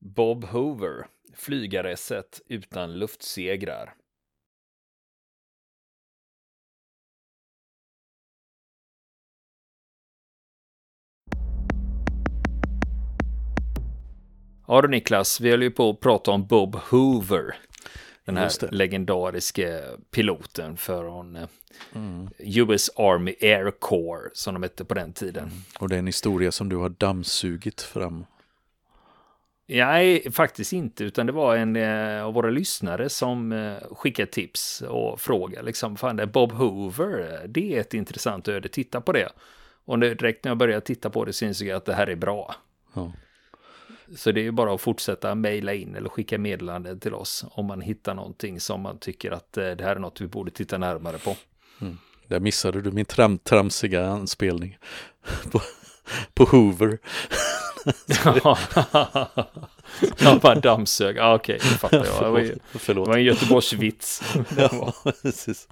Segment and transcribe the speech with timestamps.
[0.00, 3.94] Bob Hoover, flygaresset utan luftsegrar.
[14.66, 17.56] Ja du Niklas, vi höll ju på att prata om Bob Hoover.
[18.24, 21.48] Den här legendariska piloten från eh,
[21.94, 22.28] mm.
[22.38, 25.44] US Army Air Corps som de hette på den tiden.
[25.44, 25.58] Mm.
[25.80, 28.24] Och det är en historia som du har dammsugit fram.
[29.68, 34.80] Nej, faktiskt inte, utan det var en eh, av våra lyssnare som eh, skickade tips
[34.80, 39.12] och frågade liksom, fan det är Bob Hoover, det är ett intressant öde, titta på
[39.12, 39.28] det.
[39.84, 42.54] Och direkt när jag började titta på det insåg jag att det här är bra.
[42.94, 43.12] Ja.
[44.16, 47.66] Så det är ju bara att fortsätta mejla in eller skicka meddelanden till oss om
[47.66, 50.78] man hittar någonting som man tycker att eh, det här är något vi borde titta
[50.78, 51.36] närmare på.
[51.80, 51.98] Mm.
[52.26, 54.78] Där missade du min tram tramsiga anspelning
[55.52, 55.60] på,
[56.34, 56.98] på Hoover.
[60.18, 61.16] jag bara dammsög.
[61.16, 62.22] Ja, okej, okay, det fattar jag.
[62.22, 62.54] Det var, ju,
[62.86, 64.34] det var en Göteborgsvits.
[64.56, 65.68] ja, precis.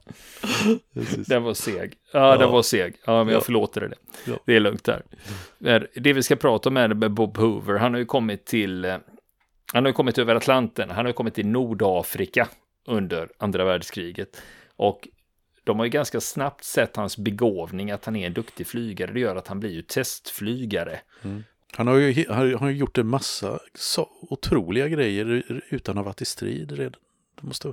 [1.26, 1.94] Den var seg.
[2.12, 2.96] Ja, ja, den var seg.
[3.04, 3.94] Ja, men jag förlåter det.
[4.24, 4.34] Ja.
[4.46, 5.02] Det är lugnt där.
[5.94, 7.78] Det vi ska prata om är med Bob Hoover.
[7.78, 8.84] Han har ju kommit till...
[8.84, 8.96] Eh,
[9.72, 10.90] han har ju kommit över Atlanten.
[10.90, 12.48] Han har ju kommit till Nordafrika
[12.86, 14.42] under andra världskriget.
[14.76, 15.08] Och
[15.64, 19.12] de har ju ganska snabbt sett hans begåvning, att han är en duktig flygare.
[19.12, 21.00] Det gör att han blir ju testflygare.
[21.22, 21.44] Mm.
[21.76, 26.22] Han har ju, han har gjort en massa så otroliga grejer utan att ha varit
[26.22, 27.00] i strid redan.
[27.40, 27.72] Det måste,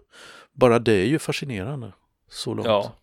[0.51, 1.93] bara det är ju fascinerande.
[2.29, 2.67] Så långt.
[2.67, 2.95] Ja.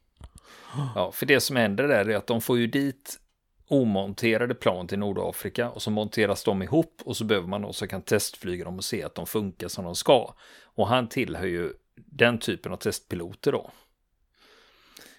[0.95, 3.21] ja, för det som händer där är att de får ju dit
[3.69, 8.03] omonterade plan till Nordafrika och så monteras de ihop och så behöver man också kan
[8.03, 10.35] testflyga dem och se att de funkar som de ska.
[10.63, 13.71] Och han tillhör ju den typen av testpiloter då.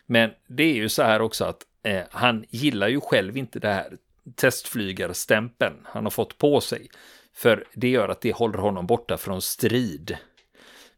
[0.06, 3.74] Men det är ju så här också att eh, han gillar ju själv inte det
[3.74, 3.98] här
[4.36, 6.90] testflygarstämpeln han har fått på sig.
[7.34, 10.18] För det gör att det håller honom borta från strid.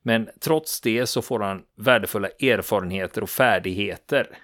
[0.01, 4.37] Men trots det så får han värdefulla erfarenheter och färdigheter.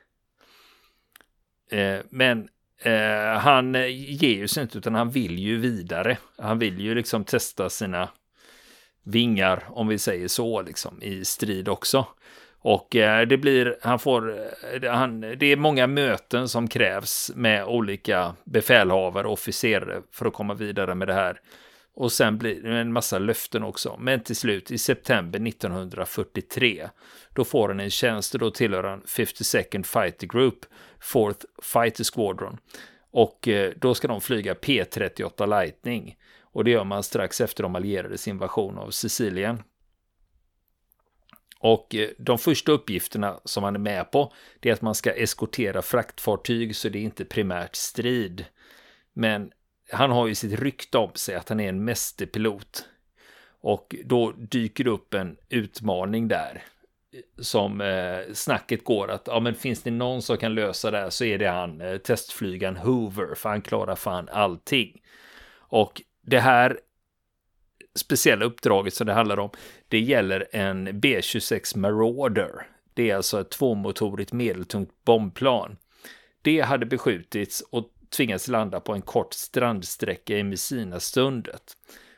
[1.71, 2.49] Eh, men
[2.81, 6.17] eh, han ger ju sig inte utan han vill ju vidare.
[6.37, 8.09] Han vill ju liksom testa sina
[9.03, 12.07] vingar, om vi säger så, liksom i strid också.
[12.61, 14.39] Och eh, det blir, han får,
[14.81, 20.33] eh, han, det är många möten som krävs med olika befälhavare och officerare för att
[20.33, 21.39] komma vidare med det här.
[21.95, 23.97] Och sen blir det en massa löften också.
[23.99, 26.89] Men till slut i september 1943,
[27.35, 30.65] då får han en tjänst och då tillhör han 52nd Fighter Group,
[31.13, 32.57] 4th Fighter Squadron.
[33.11, 36.15] Och eh, då ska de flyga P-38 Lightning.
[36.41, 39.63] Och det gör man strax efter de allierades invasion av Sicilien.
[41.59, 45.11] Och eh, de första uppgifterna som man är med på, det är att man ska
[45.11, 48.45] eskortera fraktfartyg, så det är inte primärt strid.
[49.13, 49.51] Men
[49.91, 52.85] han har ju sitt rykte om sig att han är en mästerpilot.
[53.61, 56.63] Och då dyker det upp en utmaning där.
[57.39, 61.09] Som eh, snacket går att, ja men finns det någon som kan lösa det här
[61.09, 65.01] så är det han, eh, testflygaren Hoover, för han klarar fan allting.
[65.57, 66.79] Och det här
[67.95, 69.49] speciella uppdraget som det handlar om,
[69.87, 72.67] det gäller en B26 Marauder.
[72.93, 75.77] Det är alltså ett tvåmotorigt medeltungt bombplan.
[76.41, 81.73] Det hade beskjutits och tvingats landa på en kort strandsträcka i Messina-stundet.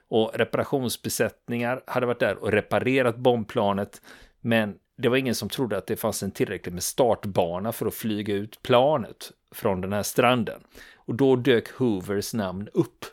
[0.08, 4.02] Och reparationsbesättningar hade varit där och reparerat bombplanet,
[4.42, 7.94] men det var ingen som trodde att det fanns en tillräckligt med startbana för att
[7.94, 10.62] flyga ut planet från den här stranden.
[10.96, 13.06] Och då dök Hoovers namn upp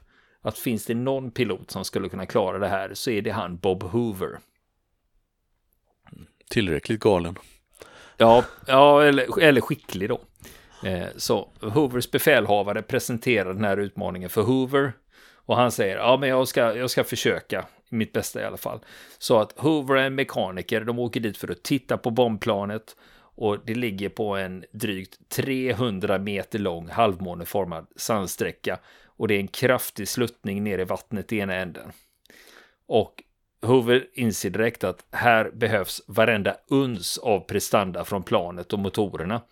[0.49, 3.57] att finns det någon pilot som skulle kunna klara det här så är det han
[3.57, 4.39] Bob Hoover.
[6.51, 7.39] Tillräckligt galen.
[8.17, 10.21] Ja, ja eller, eller skicklig då.
[10.85, 14.93] Eh, så Hoovers befälhavare presenterar den här utmaningen för Hoover
[15.35, 18.81] och han säger ja men jag ska, jag ska försöka, mitt bästa i alla fall.
[19.19, 22.97] Så att Hoover är en mekaniker, de åker dit för att titta på bombplanet
[23.39, 28.79] och det ligger på en drygt 300 meter lång halvmåneformad sandsträcka
[29.19, 31.93] och det är en kraftig sluttning ner i vattnet i ena änden.
[32.87, 33.23] Och
[33.63, 39.43] Hoover inser direkt att här behövs varenda uns av prestanda från planet och motorerna.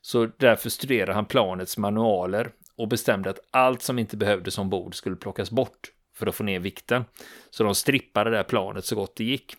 [0.00, 5.16] Så därför studerar han planets manualer och bestämde att allt som inte behövdes ombord skulle
[5.16, 7.04] plockas bort för att få ner vikten.
[7.50, 9.56] Så de strippade det här planet så gott det gick.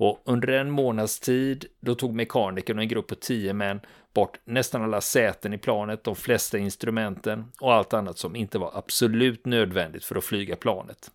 [0.00, 3.80] Och under en månads tid, då tog mekanikern och en grupp på tio män
[4.14, 8.70] bort nästan alla säten i planet, de flesta instrumenten och allt annat som inte var
[8.74, 11.10] absolut nödvändigt för att flyga planet.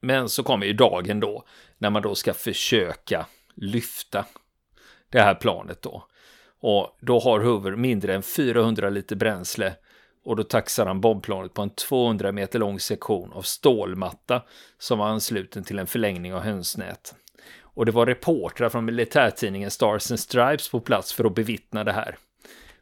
[0.00, 1.44] Men så kommer ju dagen då,
[1.78, 4.26] när man då ska försöka lyfta
[5.08, 6.06] det här planet då.
[6.60, 9.74] Och då har Hoover mindre än 400 liter bränsle
[10.24, 14.42] och då taxar han bombplanet på en 200 meter lång sektion av stålmatta
[14.78, 17.14] som var ansluten till en förlängning av hönsnät.
[17.60, 21.92] Och det var reportrar från militärtidningen Stars and Stripes på plats för att bevittna det
[21.92, 22.16] här.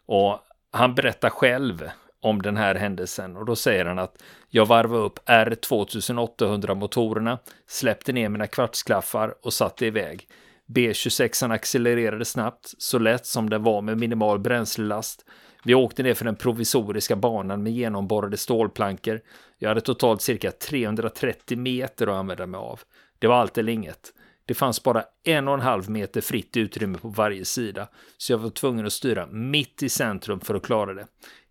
[0.07, 0.39] Och
[0.71, 1.91] han berättar själv
[2.23, 8.13] om den här händelsen och då säger han att jag varvade upp R2800 motorerna, släppte
[8.13, 10.29] ner mina kvartsklaffar och satte iväg.
[10.75, 15.25] B26 accelererade snabbt, så lätt som den var med minimal bränslelast.
[15.65, 19.21] Vi åkte ner för den provisoriska banan med genomborrade stålplankor.
[19.59, 22.81] Jag hade totalt cirka 330 meter att använda mig av.
[23.19, 24.13] Det var allt eller inget.
[24.45, 28.39] Det fanns bara en och en halv meter fritt utrymme på varje sida, så jag
[28.39, 31.07] var tvungen att styra mitt i centrum för att klara det.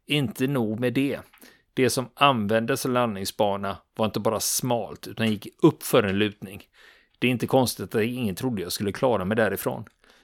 [0.05, 1.19] Inte nog med det.
[1.73, 6.63] Det som användes som landningsbana var inte bara smalt, utan gick upp för en lutning.
[7.19, 9.83] Det är inte konstigt att ingen trodde jag skulle klara mig därifrån.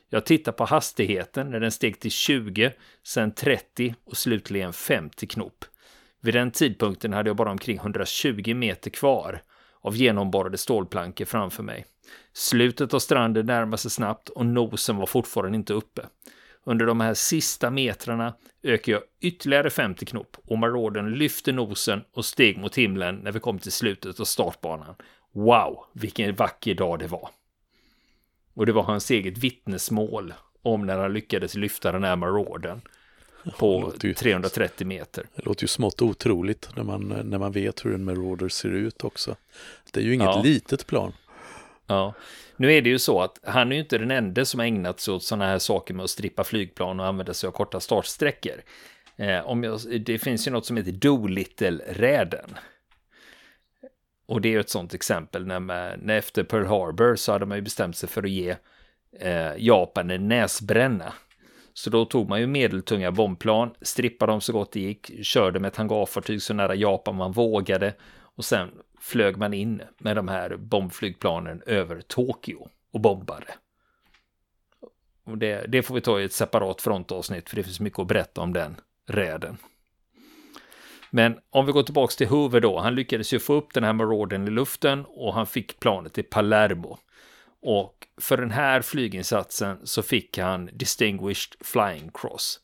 [0.09, 2.71] Jag tittar på hastigheten när den steg till 20,
[3.03, 5.65] sen 30 och slutligen 50 knop.
[6.21, 9.41] Vid den tidpunkten hade jag bara omkring 120 meter kvar
[9.81, 11.85] av genomborrade stålplankor framför mig.
[12.33, 16.01] Slutet av stranden närmade sig snabbt och nosen var fortfarande inte uppe.
[16.63, 22.25] Under de här sista metrarna ökar jag ytterligare 50 knop och Marodern lyfte nosen och
[22.25, 24.95] steg mot himlen när vi kom till slutet av startbanan.
[25.33, 27.29] Wow, vilken vacker dag det var!
[28.55, 32.81] Och det var hans eget vittnesmål om när han lyckades lyfta den här Marodern
[33.57, 35.25] på ju, 330 meter.
[35.35, 39.03] Det låter ju smått otroligt när man, när man vet hur en Marauder ser ut
[39.03, 39.35] också.
[39.91, 40.41] Det är ju inget ja.
[40.43, 41.13] litet plan.
[41.87, 42.13] Ja,
[42.57, 44.99] nu är det ju så att han är ju inte den enda som har ägnat
[44.99, 48.61] sig åt sådana här saker med att strippa flygplan och använda sig av korta startsträckor.
[49.15, 52.49] Eh, om jag, det finns ju något som heter Doolittle-räden.
[54.25, 57.57] Och det är ett sådant exempel när, man, när efter Pearl Harbor så hade man
[57.57, 58.55] ju bestämt sig för att ge
[59.19, 61.13] eh, Japan en näsbränna.
[61.73, 65.67] Så då tog man ju medeltunga bombplan, strippade dem så gott det gick, körde med
[65.67, 67.93] ett hangarfartyg så nära Japan man vågade
[68.35, 73.47] och sen flög man in med de här bombflygplanen över Tokyo och bombade.
[75.23, 78.07] Och det, det får vi ta i ett separat frontavsnitt för det finns mycket att
[78.07, 78.75] berätta om den
[79.05, 79.57] räden.
[81.15, 83.93] Men om vi går tillbaka till Hoover då, han lyckades ju få upp den här
[83.93, 86.97] Maraudern i luften och han fick planet till Palermo.
[87.61, 92.59] Och för den här flyginsatsen så fick han Distinguished Flying Cross.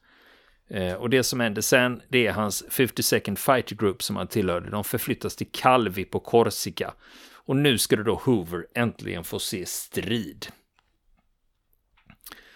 [0.69, 4.69] Eh, och det som hände sen, det är hans 52nd Fighter Group som han tillhörde.
[4.69, 6.93] De förflyttas till Calvi på Korsika.
[7.33, 10.47] Och nu skulle då Hoover äntligen få se strid.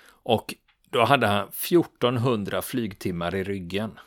[0.07, 0.53] Och
[0.89, 3.99] då hade han 1400 flygtimmar i ryggen.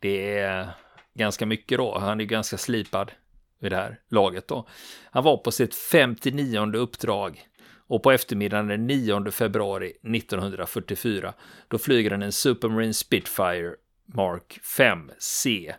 [0.00, 0.70] Det är
[1.14, 1.98] ganska mycket då.
[1.98, 3.12] Han är ganska slipad
[3.60, 4.68] vid det här laget då.
[5.10, 7.48] Han var på sitt 59 uppdrag
[7.86, 11.34] och på eftermiddagen den 9 februari 1944
[11.68, 13.74] då flyger han en Supermarine Spitfire
[14.06, 15.74] Mark 5C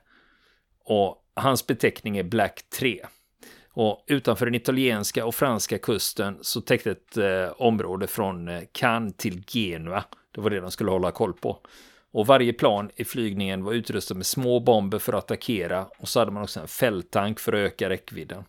[0.86, 3.06] och hans beteckning är Black 3.
[3.70, 9.16] Och utanför den italienska och franska kusten så täckte ett eh, område från eh, Cannes
[9.18, 10.04] till Genua.
[10.32, 11.60] Det var det de skulle hålla koll på.
[12.16, 16.20] Och varje plan i flygningen var utrustad med små bomber för att attackera och så
[16.20, 18.44] hade man också en fälttank för att öka räckvidden.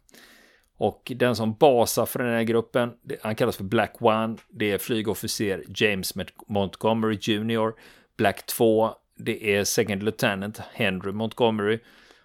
[0.76, 2.92] Och den som basar för den här gruppen,
[3.22, 6.14] han kallas för Black One, det är flygofficer James
[6.46, 7.72] Montgomery Jr.
[8.16, 11.78] Black 2, det är Second Lieutenant Henry Montgomery.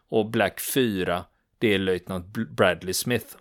[0.09, 1.25] Och Black 4,
[1.59, 3.35] det är löjtnant Bradley Smith.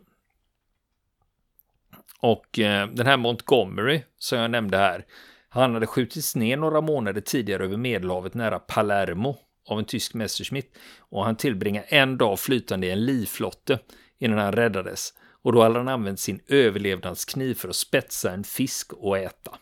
[2.20, 5.04] Och eh, den här Montgomery, som jag nämnde här,
[5.52, 9.36] han hade skjutits ner några månader tidigare över Medelhavet nära Palermo
[9.68, 13.78] av en tysk Messerschmitt och han tillbringade en dag flytande i en livflotte
[14.18, 18.92] innan han räddades och då hade han använt sin överlevnadskniv för att spetsa en fisk
[18.92, 19.58] och äta.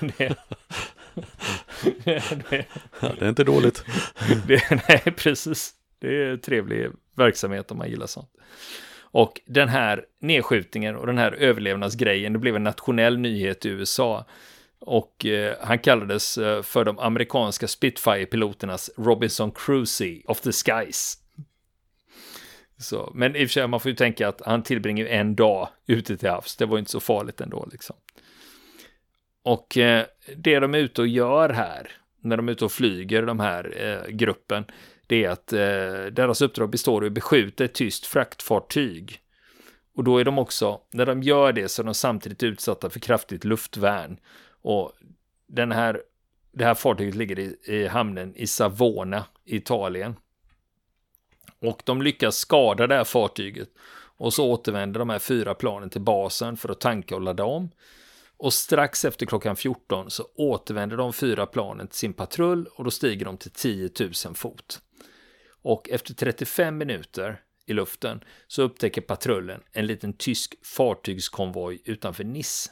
[0.00, 0.36] det,
[2.50, 2.66] det,
[3.00, 3.84] ja, det är inte dåligt.
[4.46, 5.74] Det, nej, precis.
[5.98, 8.30] Det är trevlig verksamhet om man gillar sånt.
[9.10, 14.24] Och den här nedskjutningen och den här överlevnadsgrejen, det blev en nationell nyhet i USA.
[14.78, 21.18] Och eh, han kallades eh, för de amerikanska Spitfire-piloternas Robinson Crusoe of the Skies.
[22.78, 25.68] Så, men i och för sig, man får ju tänka att han tillbringar en dag
[25.86, 26.56] ute till havs.
[26.56, 27.96] Det var inte så farligt ändå liksom.
[29.42, 30.04] Och eh,
[30.36, 33.74] det de är ute och gör här, när de är ute och flyger, de här
[33.76, 34.64] eh, gruppen,
[35.06, 39.20] det är att eh, deras uppdrag består i att beskjuta ett tyst fraktfartyg.
[39.96, 43.00] Och då är de också, när de gör det så är de samtidigt utsatta för
[43.00, 44.20] kraftigt luftvärn.
[44.62, 44.92] Och
[45.46, 46.02] den här,
[46.52, 50.16] det här fartyget ligger i, i hamnen i Savona, Italien.
[51.58, 53.68] Och de lyckas skada det här fartyget.
[54.18, 57.70] Och så återvänder de här fyra planen till basen för att tanka och ladda om.
[58.38, 62.90] Och strax efter klockan 14 så återvänder de fyra planen till sin patrull och då
[62.90, 64.80] stiger de till 10 000 fot.
[65.62, 72.70] Och efter 35 minuter i luften så upptäcker patrullen en liten tysk fartygskonvoj utanför Nice.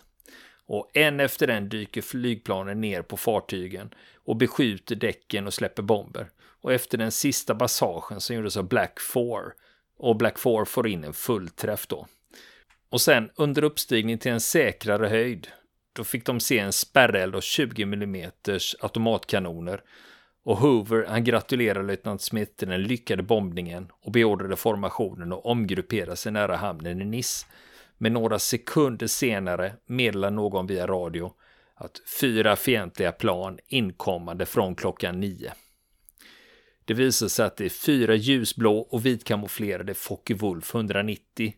[0.66, 6.30] Och en efter en dyker flygplanen ner på fartygen och beskjuter däcken och släpper bomber.
[6.62, 9.24] Och efter den sista passagen som gjordes av Black 4
[9.96, 12.06] och Black 4 får in en fullträff då.
[12.94, 15.48] Och sen under uppstigning till en säkrare höjd,
[15.92, 18.30] då fick de se en spärreld av 20 mm
[18.80, 19.80] automatkanoner
[20.44, 26.16] och Hoover han gratulerade löjtnant Smith till den lyckade bombningen och beordrade formationen att omgruppera
[26.16, 27.46] sig nära hamnen i Nice.
[27.98, 31.32] Men några sekunder senare meddelar någon via radio
[31.74, 35.52] att fyra fientliga plan inkommande från klockan nio.
[36.84, 41.54] Det visar sig att det är fyra ljusblå och vitkamouflerade Focke-Wulf 190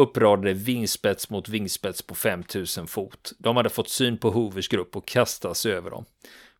[0.00, 3.32] uppradade vingspets mot vingspets på 5000 fot.
[3.38, 6.04] De hade fått syn på Hoovers grupp och kastas över dem.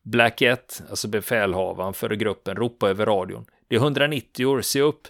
[0.03, 3.45] Black 1, alltså befälhavaren för gruppen, ropar över radion.
[3.67, 5.07] Det är 190 år, se upp!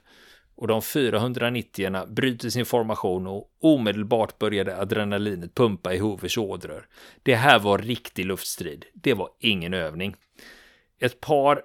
[0.56, 6.88] Och de 490 bryter sin formation och omedelbart började adrenalinet pumpa i Hoovers ådror.
[7.24, 8.86] Det här var riktig luftstrid.
[8.94, 10.16] Det var ingen övning.
[11.00, 11.62] Ett par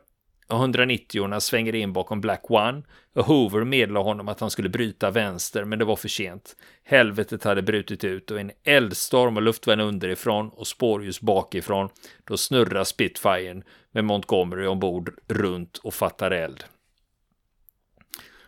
[0.49, 2.83] 190-orna svänger in bakom Black One
[3.15, 6.57] och Hoover meddelar honom att han skulle bryta vänster, men det var för sent.
[6.85, 11.89] Helvetet hade brutit ut och en eldstorm och luftvärn underifrån och spårljus bakifrån.
[12.25, 16.65] Då snurrar Spitfiren med Montgomery ombord runt och fattar eld.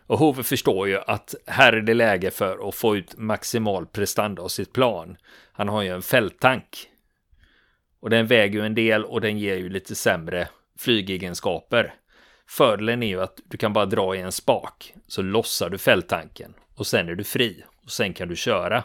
[0.06, 4.42] Och Hoover förstår ju att här är det läge för att få ut maximal prestanda
[4.42, 5.16] av sitt plan.
[5.52, 6.88] Han har ju en fälttank.
[8.00, 11.94] Och den väger ju en del och den ger ju lite sämre flygegenskaper.
[12.48, 16.54] Fördelen är ju att du kan bara dra i en spak så lossar du fälttanken
[16.74, 18.84] och sen är du fri och sen kan du köra.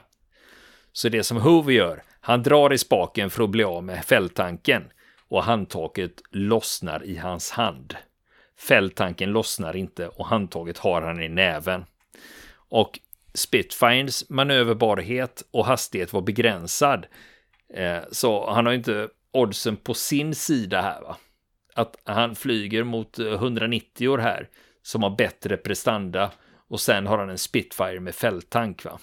[0.92, 4.84] Så det som Hoover gör, han drar i spaken för att bli av med fälttanken
[5.28, 7.96] och handtaget lossnar i hans hand.
[8.60, 11.86] Fälttanken lossnar inte och handtaget har han i näven.
[12.56, 13.00] Och
[13.34, 17.06] Spitfires manöverbarhet och hastighet var begränsad.
[17.74, 21.02] Eh, så han har inte oddsen på sin sida här.
[21.02, 21.18] Va?
[21.74, 24.50] Att han flyger mot eh, 190 år här
[24.82, 26.32] som har bättre prestanda
[26.68, 28.84] och sen har han en Spitfire med fälttank.
[28.84, 29.00] Va?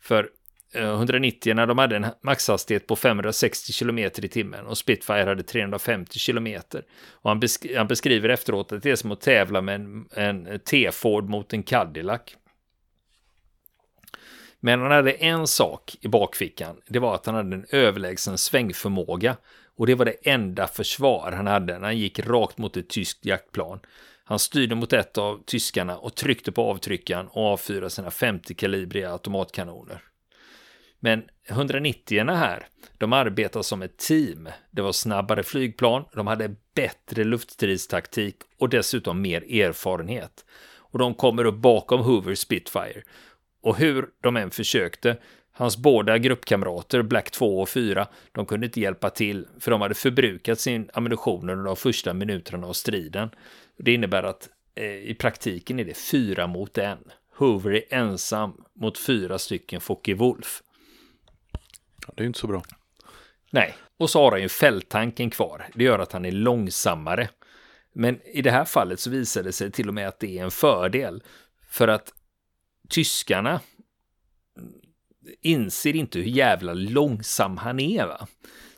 [0.00, 0.30] För
[0.74, 5.42] eh, 190 när de hade en maxhastighet på 560 km i timmen och Spitfire hade
[5.42, 6.60] 350 km.
[7.08, 10.60] Och han, besk han beskriver efteråt att det är som att tävla med en, en
[10.60, 12.20] T-Ford mot en Cadillac.
[14.60, 16.76] Men han hade en sak i bakfickan.
[16.88, 19.36] Det var att han hade en överlägsen svängförmåga
[19.76, 23.24] och det var det enda försvar han hade när han gick rakt mot ett tyskt
[23.24, 23.80] jaktplan.
[24.24, 30.02] Han styrde mot ett av tyskarna och tryckte på avtryckaren och avfyrade sina 50-kalibriga automatkanoner.
[31.00, 32.66] Men 190 här,
[32.98, 34.48] de arbetar som ett team.
[34.70, 40.44] Det var snabbare flygplan, de hade bättre luftstridstaktik och dessutom mer erfarenhet.
[40.76, 43.02] Och de kommer upp bakom Hoover Spitfire.
[43.62, 45.16] Och hur de än försökte
[45.56, 49.94] Hans båda gruppkamrater, Black 2 och 4, de kunde inte hjälpa till för de hade
[49.94, 53.30] förbrukat sin ammunition under de första minuterna av striden.
[53.76, 56.98] Det innebär att eh, i praktiken är det fyra mot en.
[57.36, 60.62] Hoover är ensam mot fyra stycken Focke Wolf.
[62.06, 62.62] Ja, det är inte så bra.
[63.50, 65.66] Nej, och så har han ju fälttanken kvar.
[65.74, 67.28] Det gör att han är långsammare.
[67.92, 70.44] Men i det här fallet så visar det sig till och med att det är
[70.44, 71.22] en fördel.
[71.68, 72.12] För att
[72.88, 73.60] tyskarna
[75.40, 78.06] inser inte hur jävla långsam han är.
[78.06, 78.26] Va?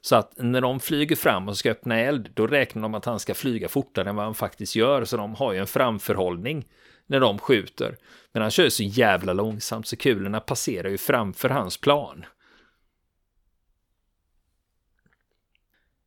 [0.01, 3.21] Så att när de flyger fram och ska öppna eld, då räknar de att han
[3.21, 5.05] ska flyga fortare än vad han faktiskt gör.
[5.05, 6.65] Så de har ju en framförhållning
[7.07, 7.97] när de skjuter.
[8.33, 12.25] Men han kör så jävla långsamt så kulorna passerar ju framför hans plan.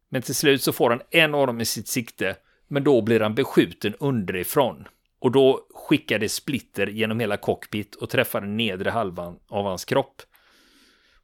[0.09, 2.35] Men till slut så får han en av dem i sitt sikte,
[2.67, 4.87] men då blir han beskjuten underifrån.
[5.19, 9.85] Och då skickar det splitter genom hela cockpit och träffar den nedre halvan av hans
[9.85, 10.21] kropp.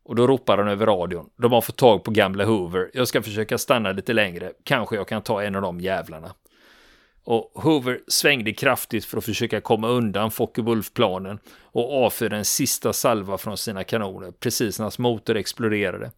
[0.05, 1.29] Och då ropar han över radion.
[1.37, 2.91] De har fått tag på gamla Hoover.
[2.93, 4.51] Jag ska försöka stanna lite längre.
[4.63, 6.33] Kanske jag kan ta en av de jävlarna.
[7.23, 13.37] Och Hoover svängde kraftigt för att försöka komma undan Focke-Wulf-planen och avfyrade en sista salva
[13.37, 16.11] från sina kanoner precis när hans motor exploderade.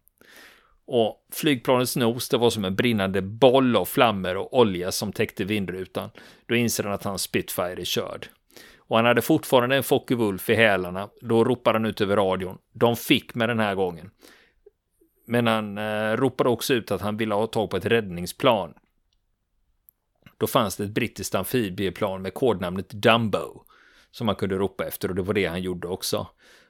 [0.86, 5.44] Och flygplanets nos, det var som en brinnande boll av flammor och olja som täckte
[5.44, 6.10] vindrutan.
[6.46, 8.28] Då inser han att hans Spitfire är körd
[8.88, 11.08] och han hade fortfarande en Focke Wulf i hälarna.
[11.20, 12.58] Då ropade han ut över radion.
[12.72, 14.10] De fick med den här gången.
[15.26, 18.74] Men han eh, ropade också ut att han ville ha tag på ett räddningsplan.
[20.38, 23.64] Då fanns det ett brittiskt amfibieplan med kodnamnet Dumbo
[24.10, 26.26] som han kunde ropa efter och det var det han gjorde också.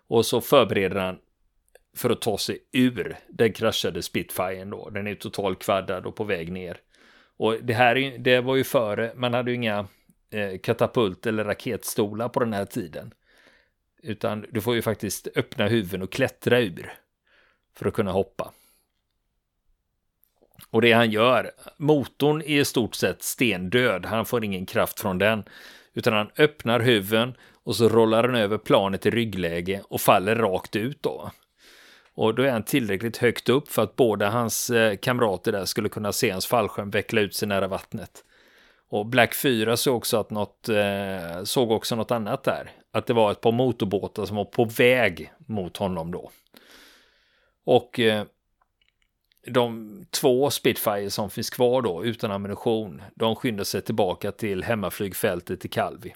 [0.08, 1.18] Och så förbereder han
[1.96, 4.90] för att ta sig ur den kraschade Spitfiren då.
[4.90, 6.80] Den är totalt kvaddad och på väg ner.
[7.36, 9.86] Och det här det var ju före, man hade ju inga
[10.30, 13.14] eh, katapult eller raketstolar på den här tiden.
[14.02, 16.92] Utan du får ju faktiskt öppna huven och klättra ur
[17.74, 18.52] för att kunna hoppa.
[20.70, 25.18] Och det han gör, motorn är i stort sett stendöd, han får ingen kraft från
[25.18, 25.44] den.
[25.94, 30.76] Utan han öppnar huven och så rollar han över planet i ryggläge och faller rakt
[30.76, 31.30] ut då.
[32.14, 35.88] Och då är han tillräckligt högt upp för att båda hans eh, kamrater där skulle
[35.88, 38.24] kunna se hans fallskärm veckla ut sig nära vattnet.
[38.88, 42.70] Och Black 4 såg också, att något, eh, såg också något annat där.
[42.90, 46.30] Att det var ett par motorbåtar som var på väg mot honom då.
[47.64, 48.24] Och eh,
[49.46, 55.64] de två Spitfire som finns kvar då utan ammunition, de skyndar sig tillbaka till hemmaflygfältet
[55.64, 56.14] i Calvi.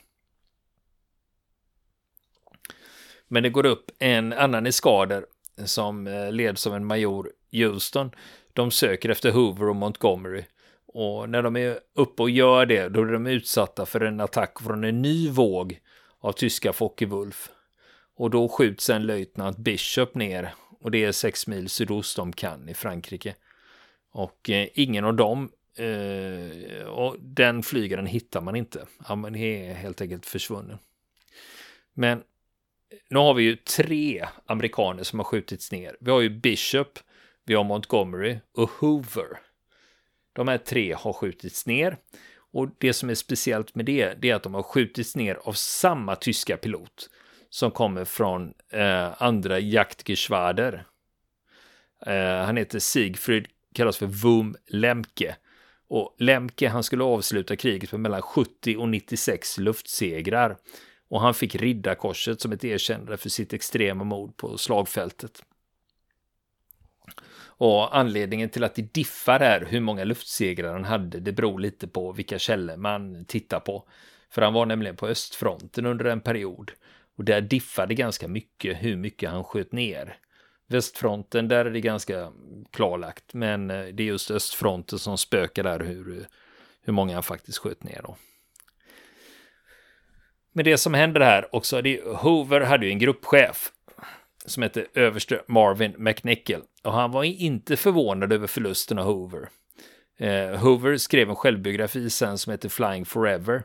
[3.29, 5.27] Men det går upp en annan eskader
[5.65, 8.11] som eh, leds av en major Houston.
[8.53, 10.45] De söker efter Hoover och Montgomery.
[10.93, 14.61] Och när de är uppe och gör det, då är de utsatta för en attack
[14.61, 15.81] från en ny våg
[16.21, 17.49] av tyska Focke-Wulf.
[18.17, 22.71] Och då skjuts en löjtnant Bishop ner och det är sex mil sydost om Cannes
[22.71, 23.35] i Frankrike.
[24.11, 28.87] Och eh, ingen av dem, eh, och den flygaren hittar man inte.
[29.09, 30.79] Ja, man är helt enkelt försvunnen.
[31.95, 32.23] Men
[33.11, 35.97] nu har vi ju tre amerikaner som har skjutits ner.
[36.01, 36.99] Vi har ju Bishop,
[37.45, 39.41] vi har Montgomery och Hoover.
[40.33, 41.97] De här tre har skjutits ner.
[42.53, 45.53] Och det som är speciellt med det, det är att de har skjutits ner av
[45.53, 47.11] samma tyska pilot
[47.51, 50.85] som kommer från eh, andra Jaktgeschwader.
[52.07, 55.37] Eh, han heter Siegfried, kallas för Wum Lemke.
[55.89, 60.57] Och Lemke, han skulle avsluta kriget med mellan 70 och 96 luftsegrar.
[61.09, 65.43] Och han fick riddarkorset som ett erkännande för sitt extrema mod på slagfältet.
[67.63, 71.89] Och anledningen till att det diffar är hur många luftsegrar han hade, det beror lite
[71.89, 73.89] på vilka källor man tittar på.
[74.31, 76.73] För han var nämligen på östfronten under en period.
[77.17, 80.17] Och där diffade ganska mycket hur mycket han sköt ner.
[80.69, 82.33] Västfronten, där är det ganska
[82.71, 83.35] klarlagt.
[83.35, 86.27] Men eh, det är just östfronten som spökar där hur,
[86.83, 88.17] hur många han faktiskt sköt ner då.
[90.53, 93.73] Men det som händer här också, det är, Hoover hade ju en gruppchef
[94.45, 96.63] som hette överste Marvin McNichol.
[96.83, 99.49] Och han var inte förvånad över förlusten av Hoover.
[100.19, 103.63] Eh, Hoover skrev en självbiografi sen som heter Flying Forever.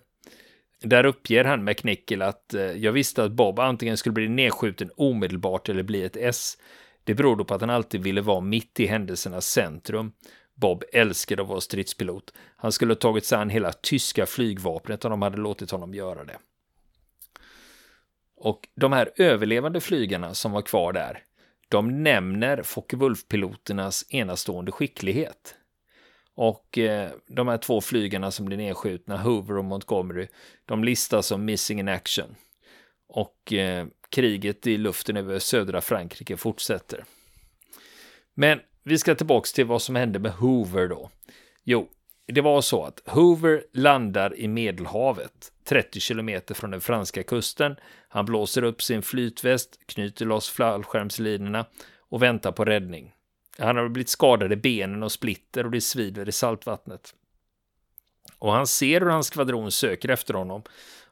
[0.81, 5.69] Där uppger han McNichol att eh, jag visste att Bob antingen skulle bli nedskjuten omedelbart
[5.69, 6.57] eller bli ett S.
[7.03, 10.11] Det berodde på att han alltid ville vara mitt i händelsernas centrum.
[10.55, 12.33] Bob älskade att vara stridspilot.
[12.55, 16.23] Han skulle ha tagit sig an hela tyska flygvapnet om de hade låtit honom göra
[16.23, 16.37] det.
[18.37, 21.23] Och de här överlevande flygarna som var kvar där,
[21.69, 25.55] de nämner Focke-Wulf-piloternas enastående skicklighet.
[26.35, 30.27] Och eh, de här två flygarna som blir nedskjutna, Hoover och Montgomery,
[30.65, 32.35] de listas som missing in action.
[33.07, 37.05] Och eh, kriget i luften över södra Frankrike fortsätter.
[38.33, 41.09] Men vi ska tillbaka till vad som hände med Hoover då.
[41.63, 41.89] Jo,
[42.33, 47.75] det var så att Hoover landar i Medelhavet, 30 kilometer från den franska kusten.
[48.07, 51.65] Han blåser upp sin flytväst, knyter loss fallskärmslinorna
[52.09, 53.13] och väntar på räddning.
[53.57, 57.13] Han har blivit skadad i benen och splitter och det svider i saltvattnet.
[58.39, 60.63] Och han ser hur hans skvadron söker efter honom.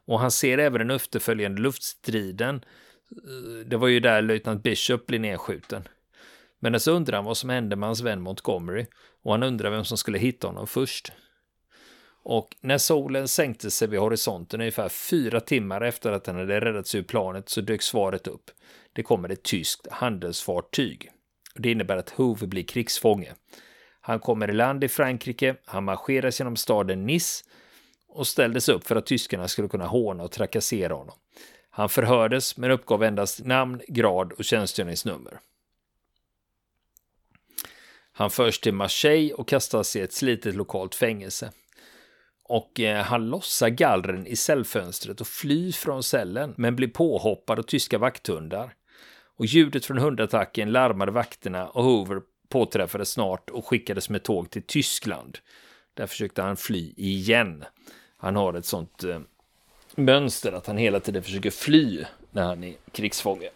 [0.04, 2.64] Och han ser även den efterföljande luftstriden.
[3.10, 5.88] Eh, det var ju där löjtnant Bishop blir nedskjuten.
[6.58, 8.86] Men så undrar han vad som hände med hans vän Montgomery
[9.26, 11.12] och han undrar vem som skulle hitta honom först.
[12.22, 16.94] Och när solen sänkte sig vid horisonten ungefär fyra timmar efter att han hade räddats
[16.94, 18.50] ur planet så dök svaret upp.
[18.92, 21.10] Det kommer ett tyskt handelsfartyg.
[21.54, 23.34] Det innebär att Hove blir krigsfånge.
[24.00, 27.44] Han kommer i land i Frankrike, han marscheras genom staden Nice
[28.08, 31.16] och ställdes upp för att tyskarna skulle kunna håna och trakassera honom.
[31.70, 35.38] Han förhördes men uppgav endast namn, grad och tjänstgöringsnummer.
[38.18, 41.52] Han förs till Marseille och kastas i ett slitet lokalt fängelse.
[42.44, 47.62] Och eh, han lossar gallren i cellfönstret och flyr från cellen, men blir påhoppad av
[47.62, 48.74] tyska vakthundar.
[49.36, 54.62] Och ljudet från hundattacken larmade vakterna och Hoover påträffades snart och skickades med tåg till
[54.62, 55.38] Tyskland.
[55.94, 57.64] Där försökte han fly igen.
[58.16, 59.20] Han har ett sånt eh,
[59.94, 63.50] mönster att han hela tiden försöker fly när han är krigsfånge.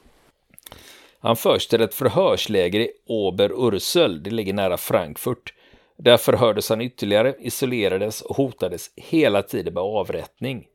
[1.21, 5.55] Han förs till ett förhörsläger i Ober-Ursel, det ligger nära Frankfurt.
[5.99, 10.67] Där förhördes han ytterligare, isolerades och hotades hela tiden med avrättning.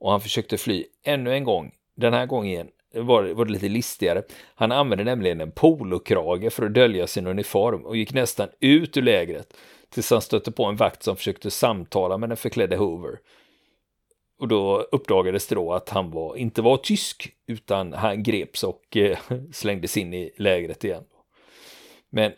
[0.00, 4.22] Och han försökte fly ännu en gång, den här gången var, var det lite listigare.
[4.54, 9.02] Han använde nämligen en polokrage för att dölja sin uniform och gick nästan ut ur
[9.02, 9.56] lägret
[9.90, 13.18] tills han stötte på en vakt som försökte samtala med den förklädde Hoover.
[14.38, 18.96] Och då uppdagades det då att han var, inte var tysk utan han greps och
[18.96, 19.18] eh,
[19.52, 21.04] slängdes in i lägret igen.
[22.10, 22.32] Men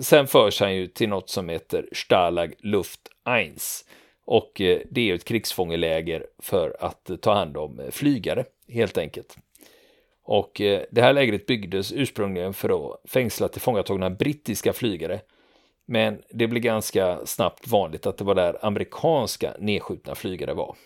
[0.00, 3.00] sen förs han ju till något som heter Stalag Luft
[3.46, 3.62] 1
[4.24, 9.36] och eh, det är ett krigsfångeläger för att ta hand om eh, flygare helt enkelt.
[10.22, 15.20] Och eh, det här lägret byggdes ursprungligen för att fängsla tillfångatagna brittiska flygare.
[15.86, 20.76] Men det blev ganska snabbt vanligt att det var där amerikanska nedskjutna flygare var.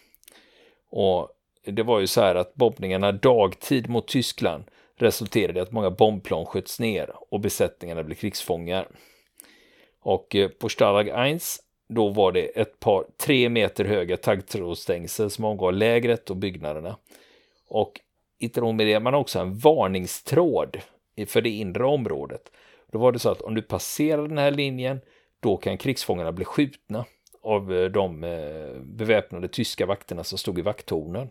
[0.96, 1.28] Och
[1.66, 4.64] det var ju så här att bombningarna dagtid mot Tyskland
[4.96, 8.88] resulterade i att många bombplan sköts ner och besättningarna blev krigsfångar.
[10.00, 11.42] Och eh, på Stalag 1
[11.88, 16.96] då var det ett par tre meter höga taggtrådsstängsel som omgav lägret och byggnaderna.
[17.68, 18.00] Och
[18.38, 20.80] inte nog med det, man har också en varningstråd
[21.26, 22.52] för det inre området.
[22.92, 25.00] Då var det så att om du passerar den här linjen,
[25.40, 27.04] då kan krigsfångarna bli skjutna
[27.44, 31.28] av eh, de eh, beväpnade tyska vakterna som stod i vakttornen.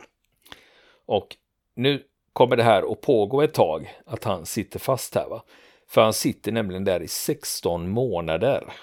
[1.06, 1.36] Och
[1.76, 5.30] nu kommer det här att pågå ett tag, att han sitter fast här.
[5.30, 5.44] Va?
[5.88, 8.74] För han sitter nämligen där i 16 månader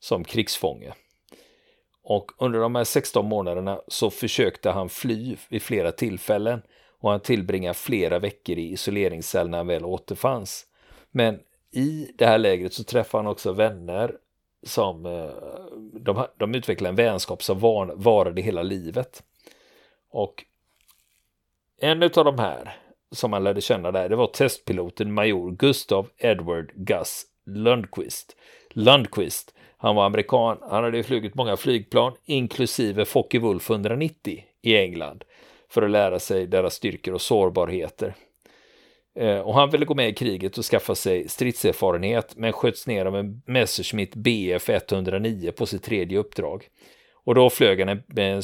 [0.00, 0.92] som krigsfånge.
[2.02, 6.62] Och under de här 16 månaderna så försökte han fly vid flera tillfällen
[7.00, 10.66] och han tillbringade flera veckor i isoleringscell när han väl återfanns.
[11.10, 14.16] Men i det här lägret så träffade han också vänner
[14.66, 15.30] som eh,
[16.00, 19.22] de, de utvecklade en vänskap som var, varade hela livet.
[20.10, 20.44] Och
[21.80, 22.76] en av de här
[23.12, 28.36] som man lärde känna där, det var testpiloten major Gustav Edward Gus Lundqvist.
[28.70, 35.24] Lundqvist han var amerikan, han hade flugit många flygplan, inklusive Focke-Wulf 190 i England,
[35.68, 38.14] för att lära sig deras styrkor och sårbarheter.
[39.16, 43.06] Eh, och han ville gå med i kriget och skaffa sig stridserfarenhet, men sköts ner
[43.06, 46.68] av en Messerschmitt Bf 109 på sitt tredje uppdrag.
[47.12, 48.42] Och då flög han en,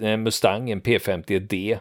[0.00, 1.78] en Mustang, en P51D.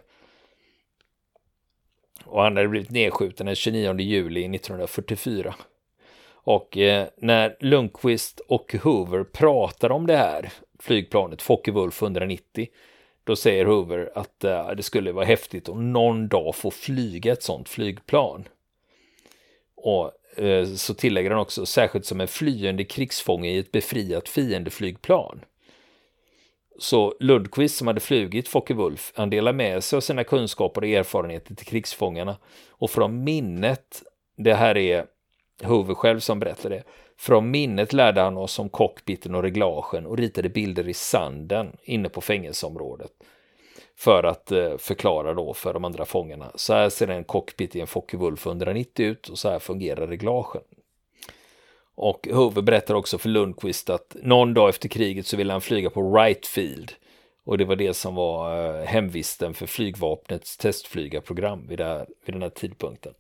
[2.26, 5.56] Och han hade blivit nedskjuten den 29 juli 1944.
[6.28, 12.68] Och eh, när Lundqvist och Hoover pratar om det här flygplanet Focke-Wulf 190
[13.26, 17.44] då säger Hoover att eh, det skulle vara häftigt att någon dag få flyga ett
[17.44, 18.48] sånt flygplan.
[19.76, 25.40] Och eh, så tillägger han också särskilt som en flyende krigsfånge i ett befriat fiendeflygplan.
[26.80, 31.56] Så Lundqvist som hade flugit Focke-Wulf, han delar med sig av sina kunskaper och erfarenheter
[31.56, 32.38] till krigsfångarna.
[32.70, 34.04] Och från minnet,
[34.38, 35.06] det här är
[35.64, 36.84] Hoover själv som berättar det,
[37.18, 42.10] från minnet lärde han oss om cockpiten och reglagen och ritade bilder i sanden inne
[42.10, 43.12] på fängelseområdet.
[43.98, 46.52] För att eh, förklara då för de andra fångarna.
[46.56, 50.62] Så här ser en cockpit i en Focke-Wulf 190 ut och så här fungerar reglagen.
[51.96, 55.90] Och Hove berättar också för Lundqvist att någon dag efter kriget så ville han flyga
[55.90, 56.92] på Wright Field.
[57.46, 61.80] Och det var det som var eh, hemvisten för flygvapnets testflygarprogram vid,
[62.26, 63.14] vid den här tidpunkten.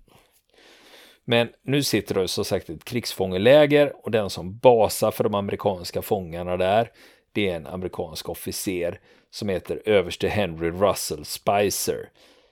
[1.25, 6.01] Men nu sitter det som sagt ett krigsfångeläger och den som basar för de amerikanska
[6.01, 6.91] fångarna där,
[7.31, 8.99] det är en amerikansk officer
[9.31, 12.09] som heter överste Henry Russell Spicer.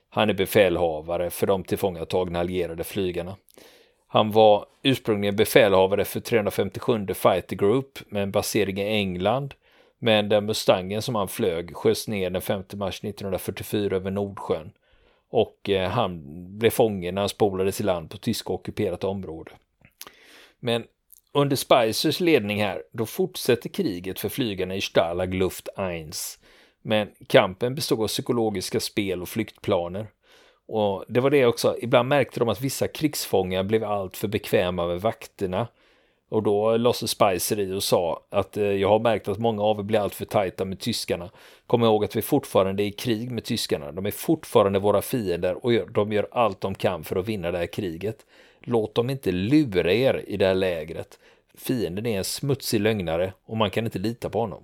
[0.09, 3.36] Han är befälhavare för de tillfångatagna allierade flygarna.
[4.07, 9.53] Han var ursprungligen befälhavare för 357 Fighter Group med en basering i England.
[9.99, 14.71] Men den Mustangen som han flög sköts ner den 5 mars 1944 över Nordsjön
[15.34, 16.22] och eh, han
[16.58, 19.52] blev fången när han spolades i land på tyska ockuperat område.
[20.60, 20.84] Men
[21.32, 26.15] under Spicers ledning här, då fortsätter kriget för flygarna i Stalag Luft 1.
[26.82, 30.08] Men kampen bestod av psykologiska spel och flyktplaner.
[30.67, 34.88] Och det var det också, ibland märkte de att vissa krigsfångar blev allt för bekväma
[34.88, 35.67] med vakterna
[36.29, 39.79] och då lade Spicer i och sa att eh, jag har märkt att många av
[39.79, 41.29] er blir alltför tajta med tyskarna.
[41.67, 43.91] Kom ihåg att vi fortfarande är i krig med tyskarna.
[43.91, 47.57] De är fortfarande våra fiender och de gör allt de kan för att vinna det
[47.57, 48.25] här kriget.
[48.59, 51.19] Låt dem inte lura er i det här lägret.
[51.55, 54.63] Fienden är en smutsig lögnare och man kan inte lita på honom.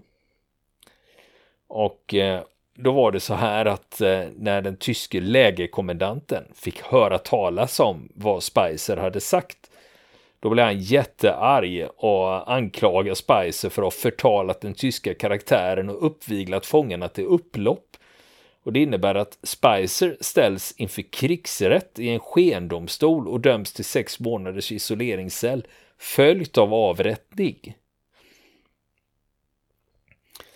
[1.67, 2.41] Och eh,
[2.75, 8.09] då var det så här att eh, när den tyske lägerkommendanten fick höra talas om
[8.15, 9.68] vad Spicer hade sagt
[10.39, 16.05] då blir han jättearg och anklagar Spicer för att ha förtalat den tyska karaktären och
[16.05, 17.85] uppviglat fångarna till upplopp.
[18.63, 24.19] Och det innebär att Spicer ställs inför krigsrätt i en skendomstol och döms till sex
[24.19, 27.75] månaders isoleringscell följt av avrättning.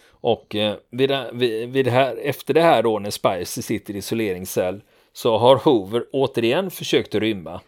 [0.06, 1.30] Och eh, vid det,
[1.68, 4.82] vid det här, efter det här då när Spicer sitter i isoleringscell
[5.14, 7.62] så har Hoover återigen försökt rymma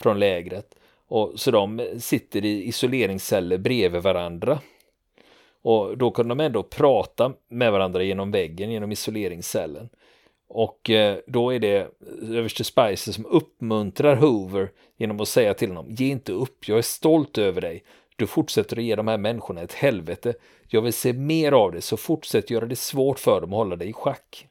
[0.00, 0.74] från lägret.
[1.12, 4.60] Och, så de sitter i isoleringsceller bredvid varandra.
[5.62, 9.88] Och då kunde de ändå prata med varandra genom väggen, genom isoleringscellen.
[10.48, 11.88] Och eh, då är det
[12.22, 16.82] överste Spicer som uppmuntrar Hoover genom att säga till honom, ge inte upp, jag är
[16.82, 17.84] stolt över dig.
[18.16, 20.34] Du fortsätter att ge de här människorna ett helvete.
[20.68, 23.76] Jag vill se mer av det, så fortsätt göra det svårt för dem att hålla
[23.76, 24.48] dig i schack.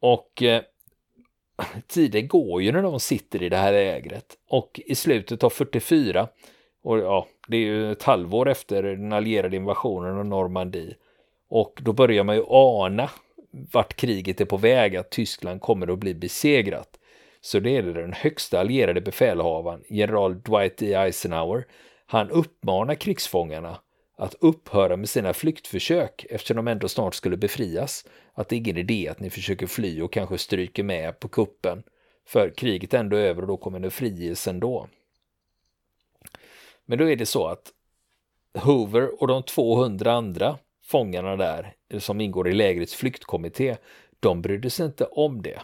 [0.00, 0.62] Och eh,
[1.86, 4.26] tiden går ju när de sitter i det här lägret.
[4.48, 6.28] Och i slutet av 44,
[6.82, 10.94] och ja, det är ju ett halvår efter den allierade invasionen av Normandie.
[11.48, 13.10] Och då börjar man ju ana
[13.72, 16.98] vart kriget är på väg, att Tyskland kommer att bli besegrat.
[17.40, 20.94] Så det är den högsta allierade befälhavaren, general Dwight D.
[20.94, 21.66] Eisenhower.
[22.06, 23.78] Han uppmanar krigsfångarna
[24.16, 28.04] att upphöra med sina flyktförsök eftersom de ändå snart skulle befrias.
[28.32, 31.82] Att det är ingen idé att ni försöker fly och kanske stryker med på kuppen.
[32.26, 34.88] För kriget är ändå över och då kommer det friges ändå.
[36.86, 37.72] Men då är det så att
[38.58, 43.76] Hoover och de 200 andra fångarna där eh, som ingår i lägrets flyktkommitté,
[44.20, 45.60] de brydde sig inte om det.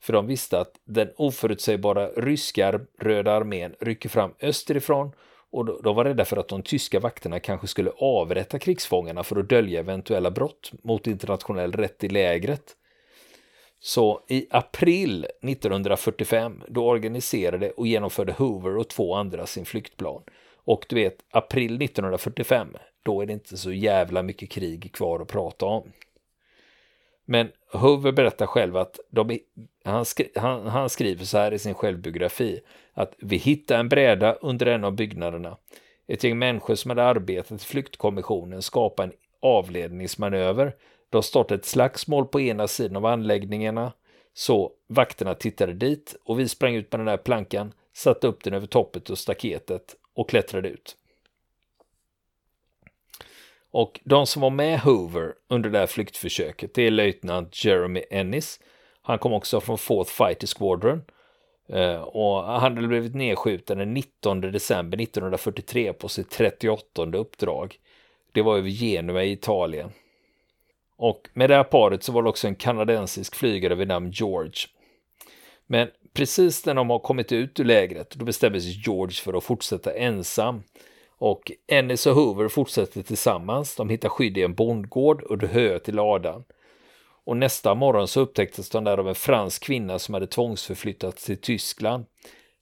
[0.00, 5.12] För de visste att den oförutsägbara ryska röda armén rycker fram österifrån
[5.52, 9.48] och de var rädda för att de tyska vakterna kanske skulle avrätta krigsfångarna för att
[9.48, 12.76] dölja eventuella brott mot internationell rätt i lägret.
[13.80, 20.22] Så i april 1945 då organiserade och genomförde Hoover och två andra sin flyktplan.
[20.64, 25.28] Och du vet, april 1945, då är det inte så jävla mycket krig kvar att
[25.28, 25.92] prata om.
[27.24, 29.38] Men Hoover berättar själv att de,
[29.84, 32.60] han, skri, han, han, skriver så här i sin självbiografi
[32.92, 35.56] att vi hittade en bräda under en av byggnaderna.
[36.06, 40.74] Ett gäng människor som hade arbetat i flyktkommissionen skapade en avledningsmanöver.
[41.10, 43.92] De startade ett slagsmål på ena sidan av anläggningarna.
[44.34, 48.54] Så vakterna tittade dit och vi sprang ut med den där plankan, satte upp den
[48.54, 50.96] över toppet och staketet och klättrade ut.
[53.70, 58.60] Och de som var med Hoover under det här flyktförsöket, det är löjtnant Jeremy Ennis.
[59.02, 61.02] Han kom också från Fourth Fighter Squadron.
[61.68, 67.78] Eh, och han hade blivit nedskjuten den 19 december 1943 på sitt 38 uppdrag.
[68.32, 69.90] Det var över Genua i Italien.
[70.96, 74.52] Och med det här paret så var det också en kanadensisk flygare vid namn George.
[75.66, 79.44] Men precis när de har kommit ut ur lägret, då bestämmer sig George för att
[79.44, 80.62] fortsätta ensam.
[81.08, 83.76] Och Ennis och Hoover fortsätter tillsammans.
[83.76, 86.44] De hittar skydd i en bondgård under höet i ladan.
[87.24, 91.40] Och nästa morgon så upptäcktes de där av en fransk kvinna som hade tvångsförflyttats till
[91.40, 92.04] Tyskland.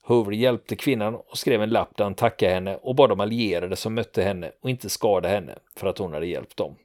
[0.03, 3.77] Hoover hjälpte kvinnan och skrev en lapp där han tackade henne och bad de allierade
[3.77, 6.77] som mötte henne och inte skada henne för att hon hade hjälpt dem.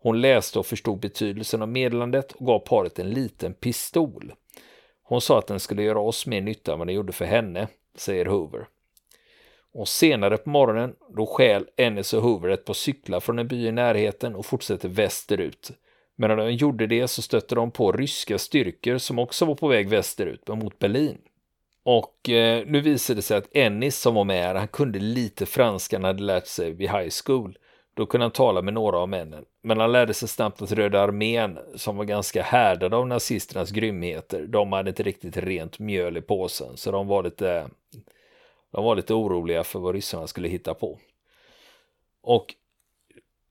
[0.00, 4.32] Hon läste och förstod betydelsen av meddelandet och gav paret en liten pistol.
[5.02, 7.68] Hon sa att den skulle göra oss mer nytta än vad den gjorde för henne,
[7.94, 8.66] säger Hoover.
[9.72, 13.66] Och senare på morgonen då stjäl Ennis och Hoover ett par cyklar från en by
[13.66, 15.70] i närheten och fortsätter västerut.
[16.16, 19.68] Men när de gjorde det så stötte de på ryska styrkor som också var på
[19.68, 21.18] väg västerut, mot Berlin.
[21.82, 25.96] Och eh, nu visade det sig att Ennis som var med, han kunde lite franska,
[25.96, 27.58] han hade lärt sig vid high school.
[27.94, 29.44] Då kunde han tala med några av männen.
[29.62, 34.46] Men han lärde sig snabbt att Röda armén, som var ganska härdade av nazisternas grymheter,
[34.46, 36.76] de hade inte riktigt rent mjöl i påsen.
[36.76, 37.68] Så de var lite,
[38.70, 40.98] de var lite oroliga för vad ryssarna skulle hitta på.
[42.22, 42.54] Och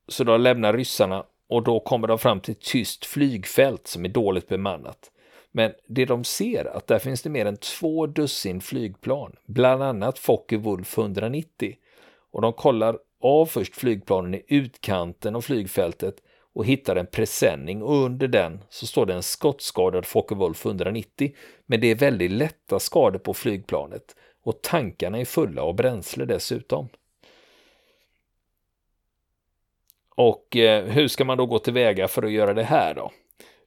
[0.08, 4.10] så då lämnar ryssarna och då kommer de fram till ett tyst flygfält som är
[4.10, 5.12] dåligt bemannat.
[5.52, 10.20] Men det de ser att där finns det mer än två dussin flygplan, bland annat
[10.20, 11.76] Fokker Wulf 190.
[12.32, 16.16] Och de kollar av först flygplanen i utkanten av flygfältet
[16.54, 21.32] och hittar en presenning och under den så står det en skottskadad Fokker Wulf 190.
[21.66, 26.90] Men det är väldigt lätta skador på flygplanet och tankarna är fulla av bränsle dessutom.
[30.16, 33.12] Och eh, hur ska man då gå tillväga för att göra det här då?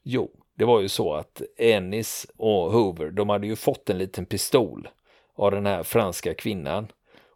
[0.03, 4.27] Jo, det var ju så att Ennis och Hoover, de hade ju fått en liten
[4.27, 4.89] pistol
[5.37, 6.89] av den här franska kvinnan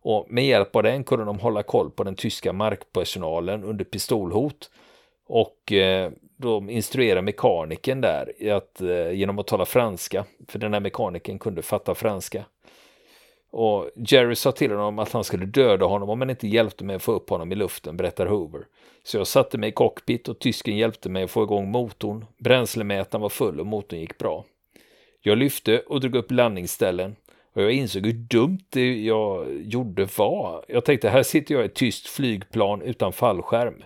[0.02, 4.70] och med hjälp av den kunde de hålla koll på den tyska markpersonalen under pistolhot.
[5.26, 10.80] Och eh, de instruerade mekanikern där att, eh, genom att tala franska, för den här
[10.80, 12.44] mekanikern kunde fatta franska.
[13.50, 16.96] Och Jerry sa till honom att han skulle döda honom om han inte hjälpte mig
[16.96, 18.66] att få upp honom i luften, berättar Hoover.
[19.02, 22.24] Så jag satte mig i cockpit och tysken hjälpte mig att få igång motorn.
[22.38, 24.44] Bränslemätaren var full och motorn gick bra.
[25.22, 27.16] Jag lyfte och drog upp landningsställen
[27.52, 30.64] och jag insåg hur dumt det jag gjorde var.
[30.68, 33.82] Jag tänkte, här sitter jag i ett tyst flygplan utan fallskärm.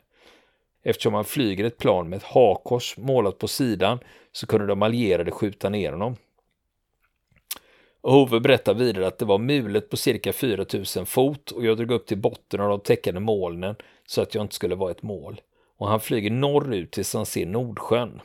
[0.83, 3.99] Eftersom han flyger ett plan med ett hakors målat på sidan
[4.33, 6.17] så kunde de allierade skjuta ner honom.
[8.07, 12.07] Hove berättar vidare att det var mulet på cirka 4000 fot och jag drog upp
[12.07, 15.41] till botten av de täckande molnen så att jag inte skulle vara ett mål.
[15.79, 18.21] Och han flyger norrut tills han ser Nordsjön.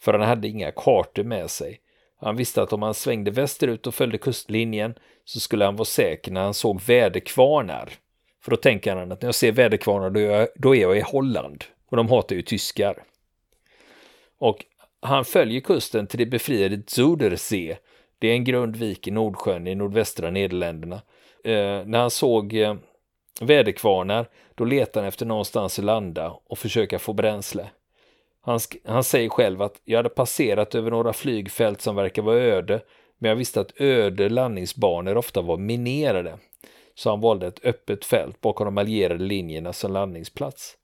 [0.00, 1.80] För han hade inga kartor med sig.
[2.20, 4.94] Han visste att om han svängde västerut och följde kustlinjen
[5.24, 7.92] så skulle han vara säker när han såg väderkvarnar.
[8.42, 10.98] För då tänker han att när jag ser väderkvarnar då är jag, då är jag
[10.98, 11.64] i Holland.
[11.90, 13.02] Och de hatar ju tyskar.
[14.38, 14.64] Och
[15.00, 17.78] han följer kusten till det befriade Zudersee.
[18.22, 20.96] Det är en grund vik i Nordsjön i nordvästra Nederländerna.
[21.44, 22.74] Eh, när han såg eh,
[23.40, 27.70] väderkvarnar då letade han efter någonstans att landa och försöka få bränsle.
[28.40, 32.80] Han, han säger själv att jag hade passerat över några flygfält som verkar vara öde,
[33.18, 36.38] men jag visste att öde landningsbanor ofta var minerade.
[36.94, 40.76] Så han valde ett öppet fält bakom de allierade linjerna som landningsplats.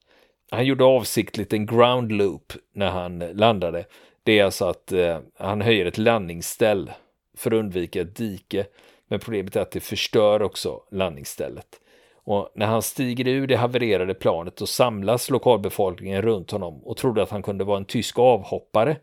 [0.51, 3.85] Han gjorde avsiktligt en ground loop när han landade.
[4.23, 6.91] Det är alltså att eh, han höjer ett landningsställ
[7.39, 8.67] för att undvika ett dike.
[9.09, 11.81] Men problemet är att det förstör också landningsstället.
[12.15, 17.23] Och när han stiger ur det havererade planet och samlas lokalbefolkningen runt honom och trodde
[17.23, 18.97] att han kunde vara en tysk avhoppare.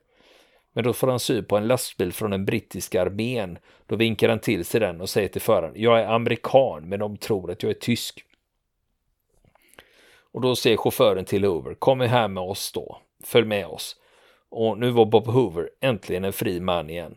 [0.74, 3.58] Men då får han syn på en lastbil från den brittiska armén.
[3.86, 7.18] Då vinkar han till sig den och säger till föraren, jag är amerikan men de
[7.18, 8.26] tror att jag är tysk.
[10.32, 13.96] Och då säger chauffören till Hoover, kom här med oss då, följ med oss.
[14.50, 17.16] Och nu var Bob Hoover äntligen en fri man igen.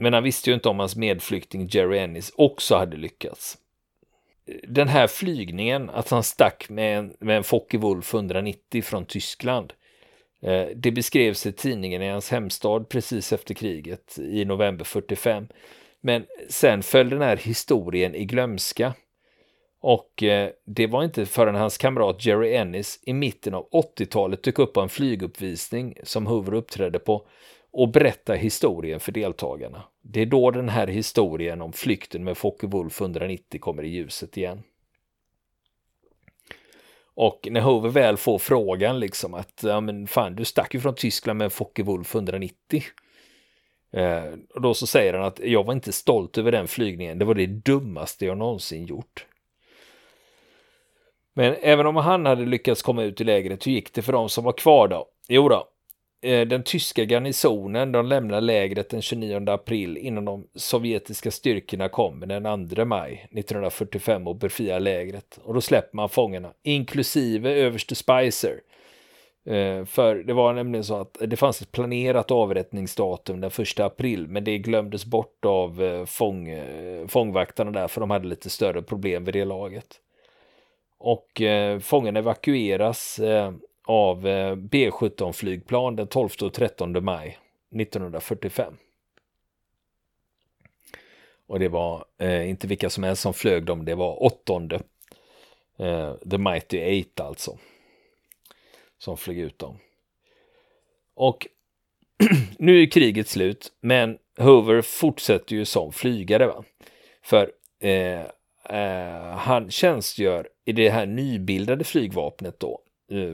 [0.00, 3.58] Men han visste ju inte om hans medflykting Jerry Ennis också hade lyckats
[4.62, 9.72] den här flygningen, att han stack med en, med en Focke-Wulf 190 från Tyskland.
[10.42, 15.48] Eh, det beskrevs i tidningen i hans hemstad precis efter kriget i november 45.
[16.00, 18.94] Men sen föll den här historien i glömska.
[19.80, 24.58] Och eh, det var inte förrän hans kamrat Jerry Ennis i mitten av 80-talet dök
[24.58, 27.26] upp på en flyguppvisning som Hoover uppträdde på
[27.70, 29.82] och berätta historien för deltagarna.
[30.02, 34.62] Det är då den här historien om flykten med Focke-Wulf 190 kommer i ljuset igen.
[37.14, 40.94] Och när Hoover väl får frågan liksom att ja men fan du stack ju från
[40.94, 42.82] Tyskland med Focke-Wulf 190.
[43.92, 47.18] Eh, och då så säger han att jag var inte stolt över den flygningen.
[47.18, 49.26] Det var det dummaste jag någonsin gjort.
[51.34, 54.28] Men även om han hade lyckats komma ut i lägret, hur gick det för de
[54.28, 55.06] som var kvar då?
[55.28, 55.68] Jo då,
[56.22, 62.26] Eh, den tyska garnisonen de lämnar lägret den 29 april innan de sovjetiska styrkorna kommer
[62.26, 65.38] den 2 maj 1945 och befriar lägret.
[65.44, 68.60] Och då släpper man fångarna, inklusive överste Spicer.
[69.46, 74.28] Eh, för det var nämligen så att det fanns ett planerat avrättningsdatum den 1 april,
[74.28, 76.62] men det glömdes bort av eh, fång,
[77.08, 79.86] fångvaktarna där, för de hade lite större problem vid det laget.
[80.98, 81.42] Och
[81.80, 83.20] fångarna evakueras
[83.90, 87.38] av eh, B-17 flygplan den 12 och 13 maj
[87.80, 88.74] 1945.
[91.46, 94.80] Och det var eh, inte vilka som helst som flög dem, det var åttonde.
[95.78, 97.58] Eh, The Mighty Eight alltså.
[98.98, 99.78] Som flög ut dem.
[101.14, 101.46] Och
[102.58, 106.46] nu är kriget slut, men Hoover fortsätter ju som flygare.
[106.46, 106.64] Va?
[107.22, 108.20] För eh,
[108.78, 112.80] eh, han tjänstgör i det här nybildade flygvapnet då,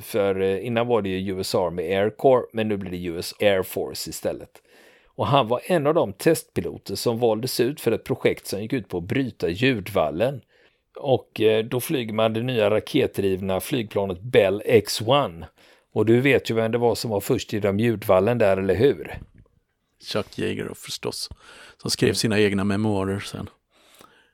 [0.00, 3.34] för eh, innan var det ju US Army Air Corps, men nu blir det US
[3.40, 4.62] Air Force istället.
[5.06, 8.72] Och han var en av de testpiloter som valdes ut för ett projekt som gick
[8.72, 10.40] ut på att bryta ljudvallen.
[10.96, 15.44] Och eh, då flyger man det nya raketdrivna flygplanet Bell X-1.
[15.92, 18.74] Och du vet ju vem det var som var först i de ljudvallen där, eller
[18.74, 19.18] hur?
[20.04, 21.28] Chuck Yeager förstås.
[21.82, 23.48] Som skrev sina egna memoarer sen.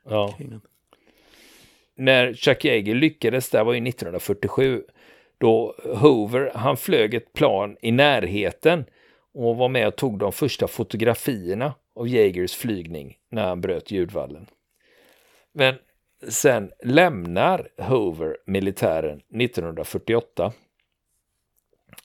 [0.09, 0.37] Ja.
[1.95, 4.83] När Chuck Yeager lyckades, det var ju 1947,
[5.43, 8.85] då Hoover, han flög ett plan i närheten
[9.33, 14.45] och var med och tog de första fotografierna av Jägers flygning när han bröt ljudvallen.
[15.53, 15.75] Men
[16.29, 20.53] sen lämnar Hoover militären 1948.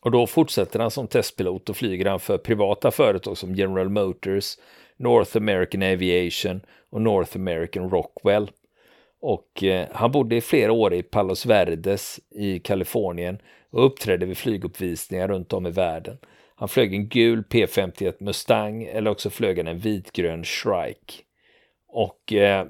[0.01, 4.57] Och då fortsätter han som testpilot och flyger han för privata företag som General Motors,
[4.97, 6.61] North American Aviation
[6.91, 8.51] och North American Rockwell.
[9.21, 13.39] Och eh, han bodde i flera år i Palos Verdes i Kalifornien
[13.71, 16.19] och uppträdde vid flyguppvisningar runt om i världen.
[16.55, 21.15] Han flög en gul P51 Mustang eller också flög han en vitgrön Shrike.
[21.89, 22.67] Och eh,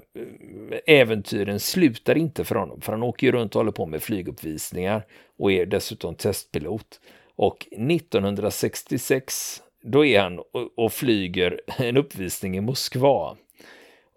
[0.87, 5.05] äventyren slutar inte för honom, för han åker ju runt och håller på med flyguppvisningar
[5.37, 6.99] och är dessutom testpilot.
[7.35, 10.45] Och 1966, då är han och,
[10.75, 13.37] och flyger en uppvisning i Moskva.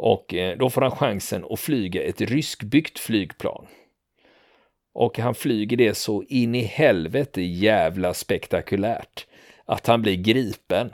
[0.05, 3.67] Och eh, då får han chansen att flyga ett ryskbyggt flygplan.
[4.95, 9.27] Och han flyger det så in i helvete jävla spektakulärt
[9.65, 10.91] att han blir gripen.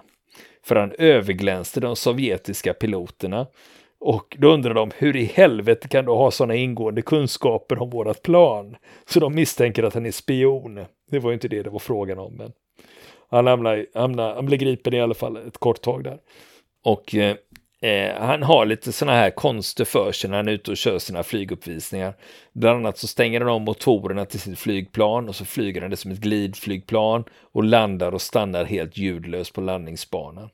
[0.65, 3.47] För han överglänste de sovjetiska piloterna.
[4.01, 8.23] Och då undrar de hur i helvete kan du ha sådana ingående kunskaper om vårat
[8.23, 8.77] plan?
[9.07, 10.85] Så de misstänker att han är spion.
[11.11, 12.37] Det var ju inte det det var frågan om.
[12.37, 12.53] Men
[13.31, 16.19] han, hamnar, hamnar, han blir gripen i alla fall ett kort tag där.
[16.85, 17.37] Och eh,
[17.81, 20.99] Eh, han har lite sådana här konster för sig när han är ute och kör
[20.99, 22.15] sina flyguppvisningar.
[22.53, 25.97] Bland annat så stänger han av motorerna till sitt flygplan och så flyger han det
[25.97, 30.51] som ett glidflygplan och landar och stannar helt ljudlöst på landningsbanan.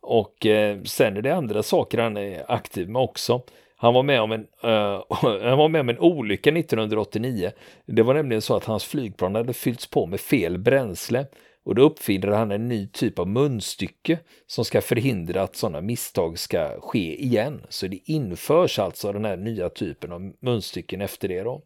[0.00, 3.42] Och eh, sen är det andra saker han är aktiv med också.
[3.76, 5.02] Han var med om en, uh,
[5.42, 7.50] han var med om en olycka 1989.
[7.86, 11.26] Det var nämligen så att hans flygplan hade fyllts på med fel bränsle
[11.64, 16.38] och då uppfinner han en ny typ av munstycke som ska förhindra att sådana misstag
[16.38, 17.66] ska ske igen.
[17.68, 21.62] Så det införs alltså den här nya typen av munstycken efter det då.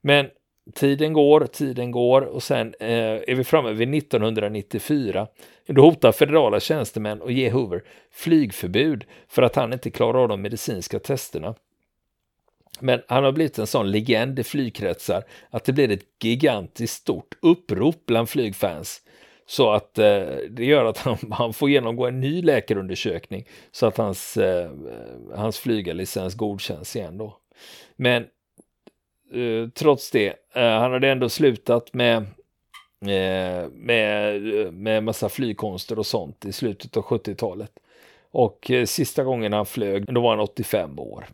[0.00, 0.26] Men
[0.74, 2.88] tiden går, tiden går och sen eh,
[3.28, 5.26] är vi framme vid 1994.
[5.66, 10.42] Då hotar federala tjänstemän att ge Hoover flygförbud för att han inte klarar av de
[10.42, 11.54] medicinska testerna.
[12.82, 17.34] Men han har blivit en sån legend i flygkretsar att det blir ett gigantiskt stort
[17.42, 19.02] upprop bland flygfans.
[19.46, 23.96] Så att eh, det gör att han, han, får genomgå en ny läkarundersökning så att
[23.96, 24.70] hans, eh,
[25.34, 27.36] hans flygarlicens godkänns igen då.
[27.96, 28.22] Men
[29.32, 32.16] eh, trots det, eh, han hade ändå slutat med
[33.02, 34.42] eh, med,
[34.74, 37.72] med massa flygkonster och sånt i slutet av 70-talet.
[38.30, 41.24] Och eh, sista gången han flög, då var han 85 år.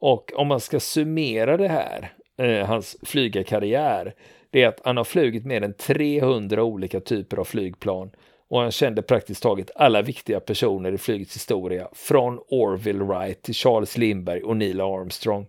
[0.00, 4.14] Och om man ska summera det här, eh, hans flygarkarriär,
[4.50, 8.10] det är att han har flugit mer än 300 olika typer av flygplan
[8.48, 13.54] och han kände praktiskt taget alla viktiga personer i flygets historia, från Orville Wright till
[13.54, 15.46] Charles Lindbergh och Neil Armstrong.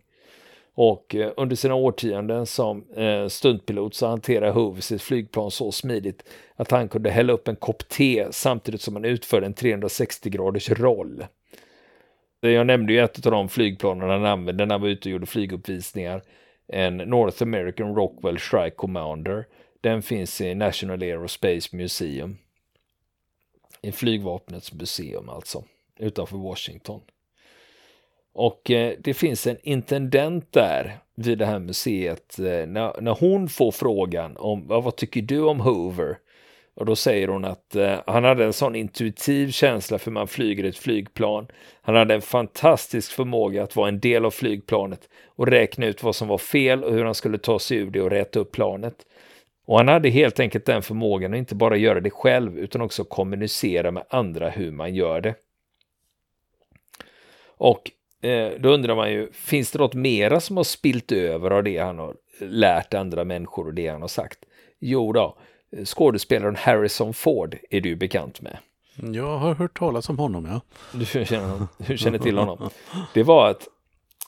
[0.75, 6.23] Och eh, under sina årtionden som eh, stuntpilot så hanterade Hoover sitt flygplan så smidigt
[6.55, 10.69] att han kunde hälla upp en kopp te samtidigt som han utförde en 360 graders
[10.69, 11.25] roll.
[12.49, 15.25] Jag nämnde ju ett av de flygplanen han använde när han var ute och gjorde
[15.25, 16.21] flyguppvisningar.
[16.67, 19.47] En North American Rockwell Strike Commander.
[19.81, 22.37] Den finns i National Aerospace Museum.
[23.81, 25.63] I flygvapnets museum alltså,
[25.99, 27.01] utanför Washington.
[28.33, 32.39] Och eh, det finns en intendent där vid det här museet.
[32.39, 36.17] Eh, när, när hon får frågan om vad tycker du om Hoover?
[36.75, 40.63] Och då säger hon att eh, han hade en sån intuitiv känsla för man flyger
[40.63, 41.47] ett flygplan.
[41.81, 46.15] Han hade en fantastisk förmåga att vara en del av flygplanet och räkna ut vad
[46.15, 48.95] som var fel och hur han skulle ta sig ur det och rätta upp planet.
[49.65, 53.03] Och han hade helt enkelt den förmågan att inte bara göra det själv utan också
[53.03, 55.35] kommunicera med andra hur man gör det.
[57.57, 57.91] Och
[58.21, 61.77] eh, då undrar man ju, finns det något mera som har spilt över av det
[61.77, 64.39] han har lärt andra människor och det han har sagt?
[64.79, 65.37] Jo då,
[65.85, 68.57] skådespelaren Harrison Ford är du bekant med.
[68.95, 70.61] Jag har hört talas om honom, ja.
[70.93, 72.69] Du känner, du känner till honom.
[73.13, 73.67] Det var att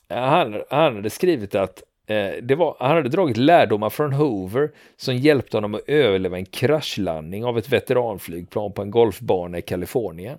[0.08, 5.58] han, han hade skrivit att eh, var, han hade dragit lärdomar från Hoover som hjälpte
[5.58, 10.38] honom att överleva en kraschlandning av ett veteranflygplan på en golfbana i Kalifornien.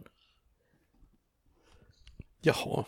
[2.43, 2.85] Jaha.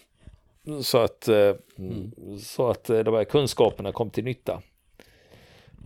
[0.83, 2.13] Så att, eh, mm.
[2.39, 4.63] så att eh, de här kunskaperna kom till nytta.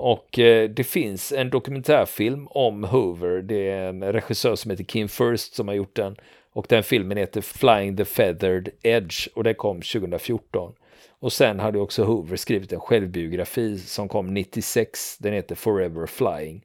[0.03, 3.43] Och eh, det finns en dokumentärfilm om Hoover.
[3.43, 6.17] Det är en regissör som heter Kim First som har gjort den.
[6.53, 10.73] Och den filmen heter Flying the Feathered Edge och den kom 2014.
[11.21, 15.19] Och sen hade också Hoover skrivit en självbiografi som kom 96.
[15.19, 16.63] Den heter Forever Flying.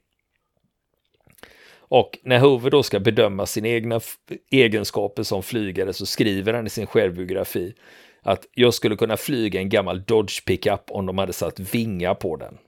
[1.78, 4.00] Och när Hoover då ska bedöma sina egna
[4.50, 7.74] egenskaper som flygare så skriver han i sin självbiografi
[8.22, 12.36] att jag skulle kunna flyga en gammal Dodge pickup om de hade satt vingar på
[12.36, 12.58] den.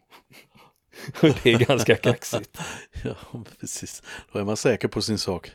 [1.21, 2.59] det är ganska kaxigt.
[3.05, 3.15] ja,
[3.61, 4.03] precis.
[4.33, 5.51] Då är man säker på sin sak.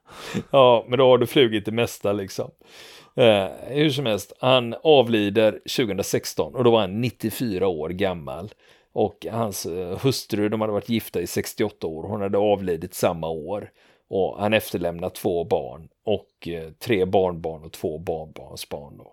[0.50, 2.50] ja, men då har du flugit det mesta liksom.
[3.16, 8.50] Eh, hur som helst, han avlider 2016 och då var han 94 år gammal.
[8.92, 13.28] Och hans eh, hustru, de hade varit gifta i 68 år, hon hade avlidit samma
[13.28, 13.70] år.
[14.08, 18.98] Och han efterlämnar två barn och eh, tre barnbarn och två barnbarnsbarn.
[18.98, 19.12] Då.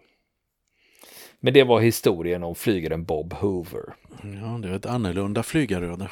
[1.40, 3.94] Men det var historien om flygaren Bob Hoover.
[4.24, 6.10] Ja, det är ett annorlunda flygaröde.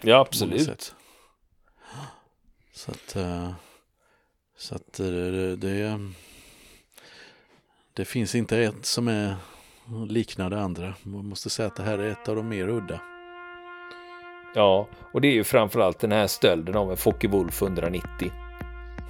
[0.00, 0.94] Ja, absolut.
[2.72, 3.52] Så att, eh,
[4.56, 5.98] så att eh, det, det,
[7.92, 9.36] det finns inte ett som är
[10.08, 10.94] liknar det andra.
[11.02, 13.00] Man måste säga att det här är ett av de mer udda.
[14.54, 18.41] Ja, och det är ju framförallt den här stölden av en Focke-Wulf 190.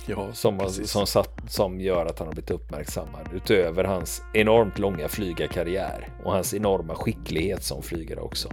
[0.06, 3.28] Ja, som, som, satt, som gör att han har blivit uppmärksammad.
[3.34, 8.48] Utöver hans enormt långa flygarkarriär och hans enorma skicklighet som flygare också.